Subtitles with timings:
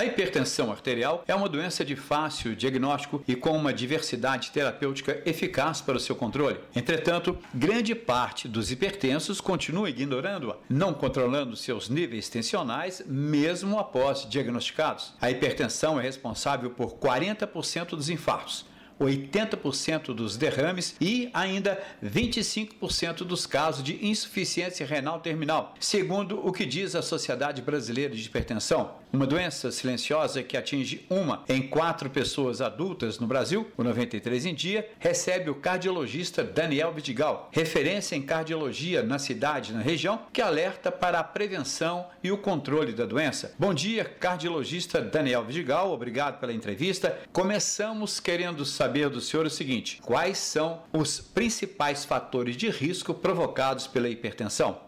[0.00, 5.82] A hipertensão arterial é uma doença de fácil diagnóstico e com uma diversidade terapêutica eficaz
[5.82, 6.58] para o seu controle.
[6.74, 15.12] Entretanto, grande parte dos hipertensos continua ignorando-a, não controlando seus níveis tensionais mesmo após diagnosticados.
[15.20, 18.64] A hipertensão é responsável por 40% dos infartos,
[19.00, 26.66] 80% dos derrames e ainda 25% dos casos de insuficiência renal terminal, segundo o que
[26.66, 29.00] diz a Sociedade Brasileira de Hipertensão.
[29.12, 34.54] Uma doença silenciosa que atinge uma em quatro pessoas adultas no Brasil, o 93 em
[34.54, 40.40] dia, recebe o cardiologista Daniel Vidigal, referência em cardiologia na cidade e na região, que
[40.40, 43.52] alerta para a prevenção e o controle da doença.
[43.58, 47.18] Bom dia, cardiologista Daniel Vidigal, obrigado pela entrevista.
[47.32, 53.86] Começamos querendo saber do senhor o seguinte: quais são os principais fatores de risco provocados
[53.86, 54.78] pela hipertensão?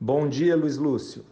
[0.00, 1.24] Bom dia, Luiz Lúcio.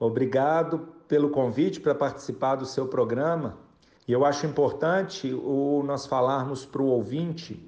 [0.00, 3.58] Obrigado pelo convite para participar do seu programa.
[4.06, 7.62] E eu acho importante o, nós falarmos para o ouvinte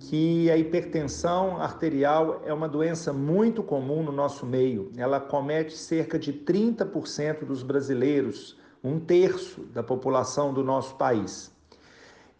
[0.00, 4.90] que a hipertensão arterial é uma doença muito comum no nosso meio.
[4.96, 11.55] Ela comete cerca de 30% dos brasileiros, um terço da população do nosso país.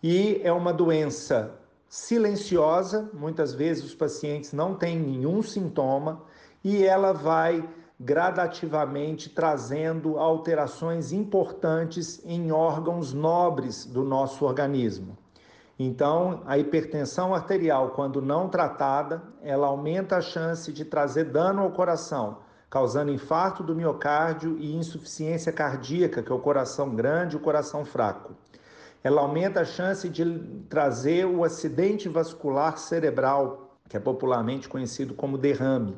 [0.03, 1.53] E é uma doença
[1.89, 6.23] silenciosa, muitas vezes os pacientes não têm nenhum sintoma
[6.63, 7.67] e ela vai
[7.99, 15.17] gradativamente trazendo alterações importantes em órgãos nobres do nosso organismo.
[15.79, 21.71] Então, a hipertensão arterial, quando não tratada, ela aumenta a chance de trazer dano ao
[21.71, 27.43] coração, causando infarto do miocárdio e insuficiência cardíaca, que é o coração grande e o
[27.43, 28.35] coração fraco.
[29.07, 30.25] Ela aumenta a chance de
[30.69, 35.97] trazer o acidente vascular cerebral, que é popularmente conhecido como derrame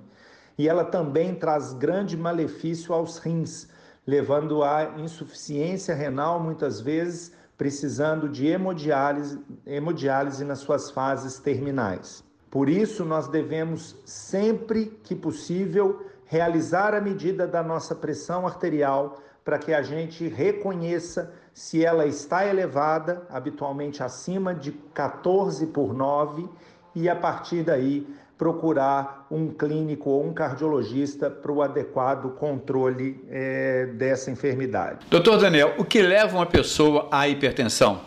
[0.59, 3.69] e ela também traz grande malefício aos rins,
[4.06, 12.25] levando à insuficiência renal muitas vezes, precisando de hemodiálise, hemodiálise nas suas fases terminais.
[12.51, 19.58] Por isso, nós devemos sempre que possível realizar a medida da nossa pressão arterial para
[19.58, 26.48] que a gente reconheça se ela está elevada, habitualmente acima de 14 por 9,
[26.95, 33.87] e a partir daí procurar um clínico ou um cardiologista para o adequado controle é,
[33.87, 35.07] dessa enfermidade.
[35.11, 38.01] Doutor Daniel, o que leva uma pessoa à hipertensão?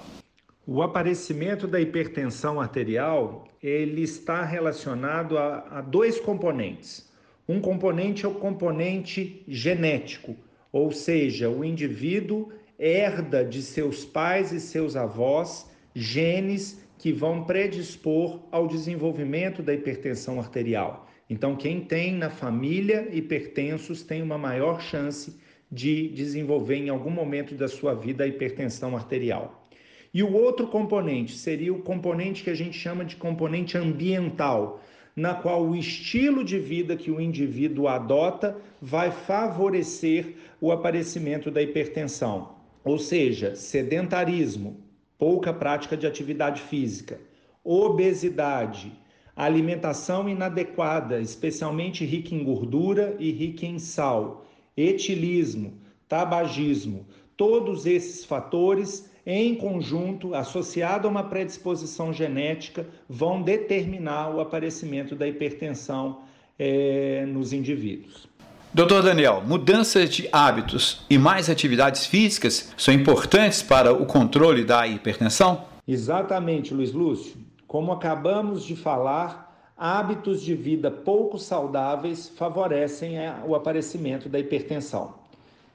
[0.65, 7.11] O aparecimento da hipertensão arterial ele está relacionado a, a dois componentes.
[7.47, 10.35] Um componente é o componente genético,
[10.71, 12.49] ou seja, o indivíduo
[12.81, 20.39] herda de seus pais e seus avós genes que vão predispor ao desenvolvimento da hipertensão
[20.39, 21.07] arterial.
[21.29, 25.39] Então, quem tem na família hipertensos tem uma maior chance
[25.71, 29.67] de desenvolver em algum momento da sua vida a hipertensão arterial.
[30.13, 34.83] E o outro componente seria o componente que a gente chama de componente ambiental,
[35.15, 41.61] na qual o estilo de vida que o indivíduo adota vai favorecer o aparecimento da
[41.61, 42.60] hipertensão.
[42.83, 44.77] Ou seja, sedentarismo,
[45.17, 47.19] pouca prática de atividade física,
[47.63, 48.91] obesidade,
[49.35, 55.73] alimentação inadequada, especialmente rica em gordura e rica em sal, etilismo,
[56.07, 57.05] tabagismo,
[57.37, 65.27] todos esses fatores em conjunto, associado a uma predisposição genética, vão determinar o aparecimento da
[65.27, 66.21] hipertensão
[66.57, 68.27] é, nos indivíduos.
[68.73, 74.87] Doutor Daniel, mudanças de hábitos e mais atividades físicas são importantes para o controle da
[74.87, 75.65] hipertensão?
[75.85, 77.35] Exatamente, Luiz Lúcio.
[77.67, 83.15] Como acabamos de falar, hábitos de vida pouco saudáveis favorecem
[83.45, 85.15] o aparecimento da hipertensão.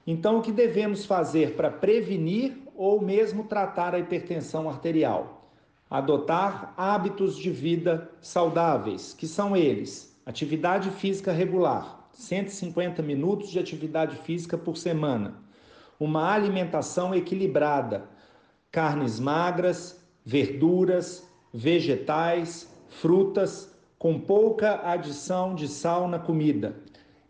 [0.06, 5.50] Então, o que devemos fazer para prevenir ou mesmo tratar a hipertensão arterial?
[5.90, 14.16] Adotar hábitos de vida saudáveis, que são eles: atividade física regular, 150 minutos de atividade
[14.16, 15.34] física por semana,
[16.00, 18.08] uma alimentação equilibrada,
[18.72, 26.76] carnes magras, verduras, vegetais, frutas, com pouca adição de sal na comida.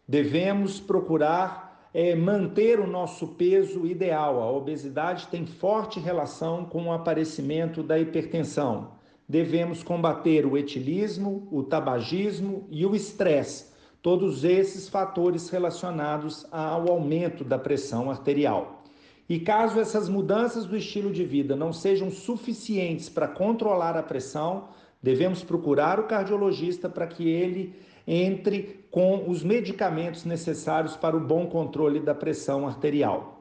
[0.06, 4.40] Devemos procurar é, manter o nosso peso ideal.
[4.40, 8.92] A obesidade tem forte relação com o aparecimento da hipertensão.
[9.28, 13.75] Devemos combater o etilismo, o tabagismo e o estresse
[14.06, 18.84] todos esses fatores relacionados ao aumento da pressão arterial.
[19.28, 24.68] E caso essas mudanças do estilo de vida não sejam suficientes para controlar a pressão,
[25.02, 27.74] devemos procurar o cardiologista para que ele
[28.06, 33.40] entre com os medicamentos necessários para o bom controle da pressão arterial.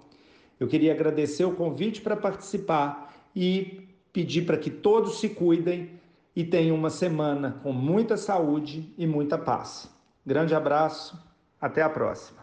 [0.59, 5.91] Eu queria agradecer o convite para participar e pedir para que todos se cuidem
[6.35, 9.93] e tenham uma semana com muita saúde e muita paz.
[10.25, 11.21] Grande abraço,
[11.61, 12.41] até a próxima.